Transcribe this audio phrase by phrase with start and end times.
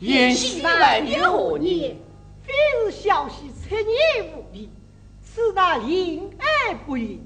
[0.00, 1.96] 延禧来有何年？
[2.42, 2.52] 非
[2.84, 3.32] 是小婿
[3.62, 4.70] 出年无礼，
[5.22, 7.20] 此乃临而不义，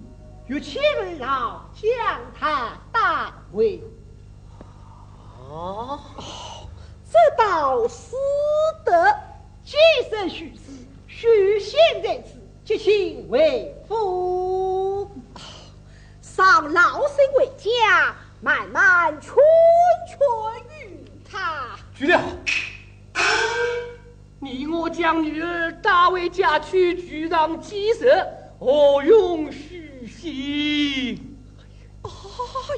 [0.48, 3.80] 欲请二老将他带回。
[5.48, 6.00] 哦，
[7.10, 8.16] 这倒是
[8.84, 9.16] 得，
[9.64, 9.78] 今
[10.10, 10.60] 生许之，
[11.06, 15.08] 许仙在此，即请为父。
[16.20, 19.32] 上老身为家，慢慢劝
[20.08, 20.18] 劝
[20.88, 21.78] 于他。
[24.74, 28.26] 我将女儿打回家去，居上祭神，
[28.58, 31.36] 何用虚心？
[32.02, 32.10] 哎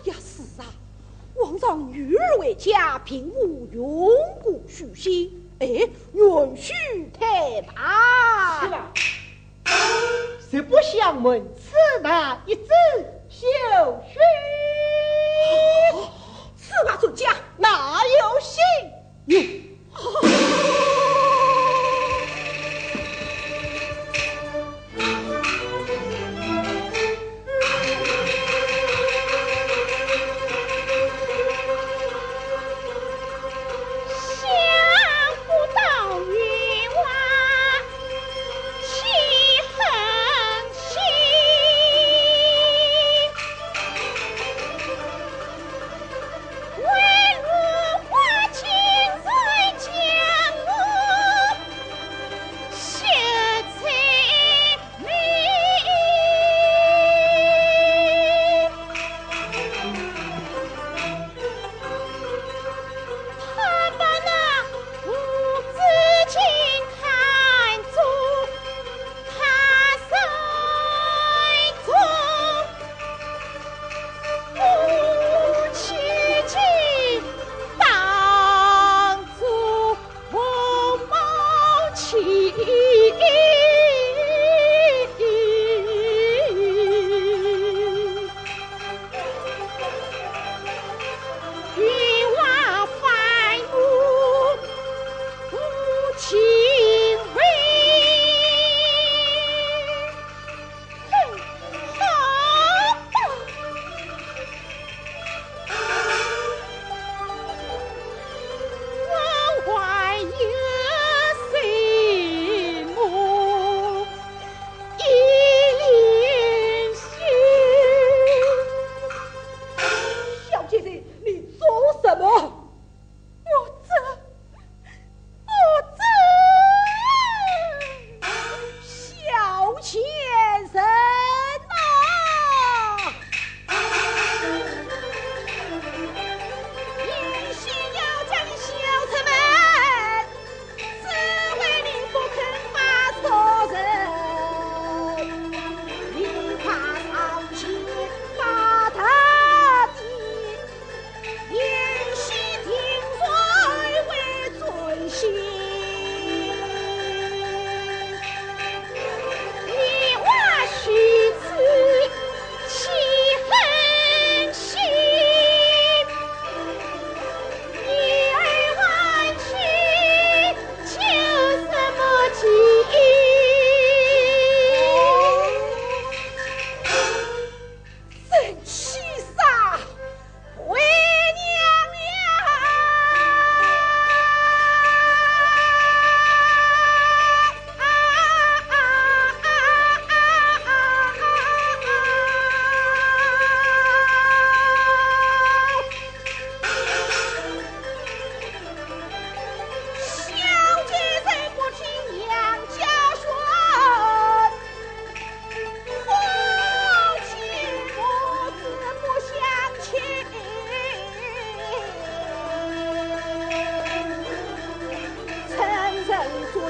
[0.04, 0.64] 呀，是啊，
[1.34, 4.08] 皇上女儿为家，并无永
[4.42, 6.72] 固虚心，哎，允许
[7.18, 8.60] 太罢。
[8.60, 8.92] 是吧？
[10.48, 11.72] 实不相瞒，此
[12.02, 12.62] 乃一纸
[13.28, 13.46] 休
[14.12, 14.20] 书。
[16.56, 17.34] 此话怎讲？
[17.56, 19.65] 哪有信？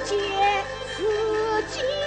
[0.06, 0.16] 见
[0.96, 1.02] 自
[1.68, 2.05] 己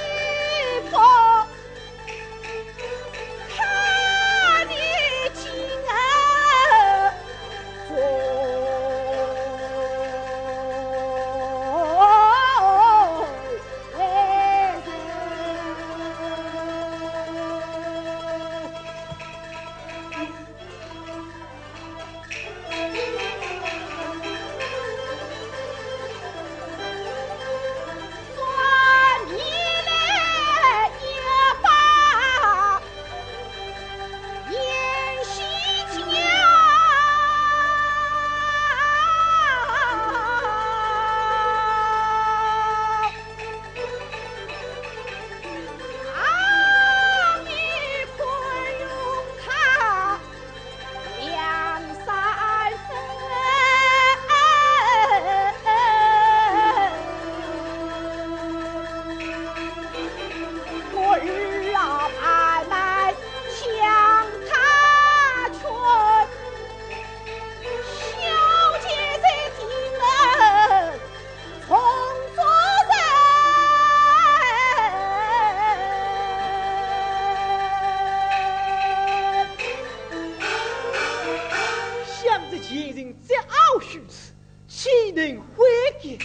[86.02, 86.18] 悔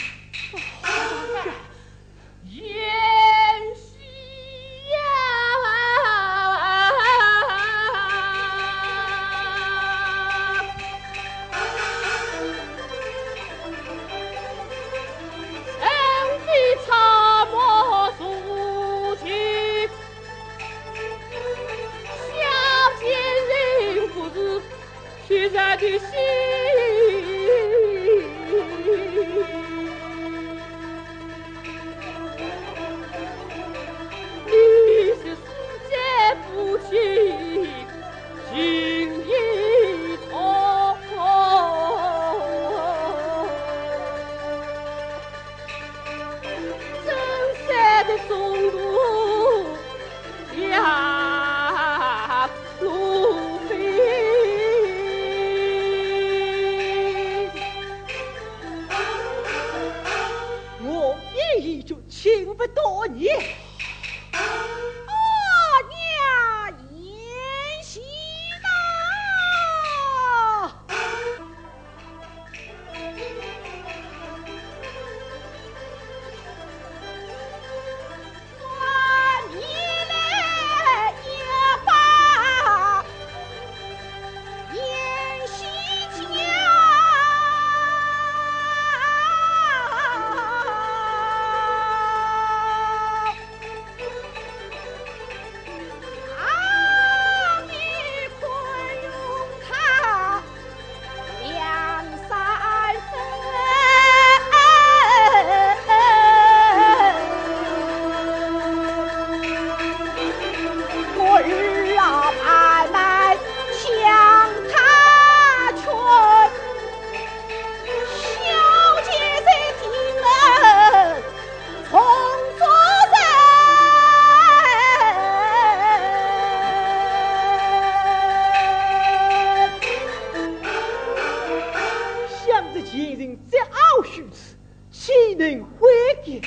[135.34, 136.42] Mideng, Wiki!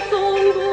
[0.00, 0.67] 山